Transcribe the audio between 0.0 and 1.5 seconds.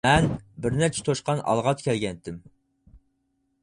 -مەن بىر نەچچە توشقان